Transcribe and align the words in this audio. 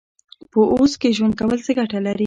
په 0.51 0.59
اوس 0.75 0.91
کې 1.01 1.15
ژوند 1.17 1.33
کول 1.39 1.57
څه 1.65 1.71
ګټه 1.79 1.99
لري؟ 2.05 2.19